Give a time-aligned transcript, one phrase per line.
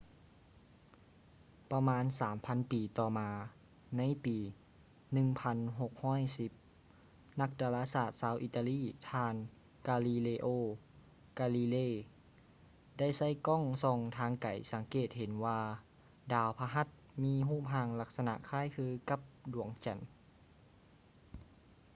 [1.71, 3.29] ປະມານສາມພັນປີຕໍ່ມາ
[3.97, 4.37] ໃນປີ
[5.07, 9.35] 1610 ນັກດາລາສາດຊາວອີຕາລີ ທ່ານ
[9.87, 10.47] ກາລີເລໂອ
[11.39, 11.93] ກາລີເລ galileo galilei
[12.99, 15.59] ໄດ້ໃຊ້ກ້ອງສ່ອງທາງໄກສັງເກດເຫັນວ່າ
[16.33, 16.87] ດາວພະຫັດ
[17.23, 19.19] ມີຮູບຮ່າງລັກສະນະຄ້າຍຄືກັບ
[19.53, 19.99] ດວງຈັນ